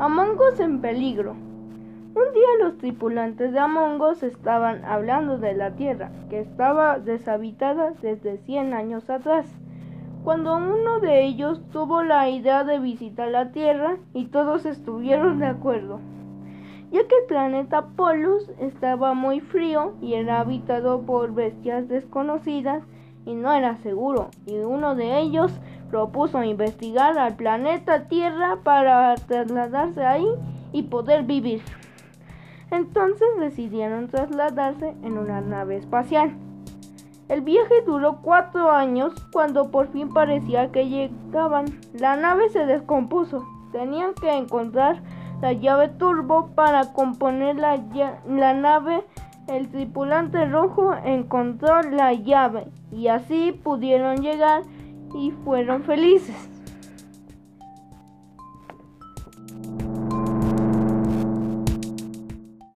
Among 0.00 0.38
Us 0.38 0.60
en 0.60 0.80
peligro. 0.80 1.32
Un 1.32 2.32
día 2.32 2.46
los 2.60 2.78
tripulantes 2.78 3.52
de 3.52 3.58
Among 3.58 4.00
Us 4.00 4.22
estaban 4.22 4.84
hablando 4.84 5.38
de 5.38 5.54
la 5.54 5.72
Tierra, 5.72 6.12
que 6.30 6.38
estaba 6.38 7.00
deshabitada 7.00 7.94
desde 8.00 8.38
100 8.38 8.74
años 8.74 9.10
atrás, 9.10 9.52
cuando 10.22 10.56
uno 10.56 11.00
de 11.00 11.24
ellos 11.24 11.60
tuvo 11.72 12.04
la 12.04 12.28
idea 12.28 12.62
de 12.62 12.78
visitar 12.78 13.26
la 13.26 13.50
Tierra 13.50 13.96
y 14.14 14.26
todos 14.26 14.66
estuvieron 14.66 15.40
de 15.40 15.46
acuerdo, 15.46 15.98
ya 16.92 17.00
que 17.08 17.16
el 17.16 17.26
planeta 17.26 17.86
Polus 17.96 18.52
estaba 18.60 19.14
muy 19.14 19.40
frío 19.40 19.94
y 20.00 20.14
era 20.14 20.38
habitado 20.38 21.02
por 21.02 21.34
bestias 21.34 21.88
desconocidas 21.88 22.84
y 23.26 23.34
no 23.34 23.52
era 23.52 23.74
seguro, 23.78 24.28
y 24.46 24.58
uno 24.58 24.94
de 24.94 25.18
ellos 25.18 25.60
propuso 25.90 26.42
investigar 26.42 27.18
al 27.18 27.36
planeta 27.36 28.08
Tierra 28.08 28.58
para 28.62 29.14
trasladarse 29.14 30.04
ahí 30.04 30.28
y 30.72 30.84
poder 30.84 31.24
vivir. 31.24 31.62
Entonces 32.70 33.28
decidieron 33.38 34.08
trasladarse 34.08 34.94
en 35.02 35.18
una 35.18 35.40
nave 35.40 35.76
espacial. 35.76 36.36
El 37.28 37.42
viaje 37.42 37.82
duró 37.84 38.20
cuatro 38.22 38.70
años 38.70 39.12
cuando 39.32 39.70
por 39.70 39.88
fin 39.88 40.12
parecía 40.12 40.70
que 40.72 40.88
llegaban. 40.88 41.66
La 41.92 42.16
nave 42.16 42.48
se 42.48 42.64
descompuso. 42.64 43.46
Tenían 43.72 44.14
que 44.14 44.32
encontrar 44.32 45.02
la 45.42 45.52
llave 45.52 45.88
turbo 45.88 46.50
para 46.54 46.92
componer 46.92 47.56
la, 47.56 47.78
la 48.26 48.54
nave 48.54 49.04
el 49.48 49.68
tripulante 49.70 50.44
rojo 50.44 50.94
encontró 51.04 51.80
la 51.82 52.12
llave 52.12 52.66
y 52.92 53.08
así 53.08 53.52
pudieron 53.52 54.20
llegar 54.20 54.62
y 55.14 55.32
fueron 55.44 55.84
felices. 55.84 56.36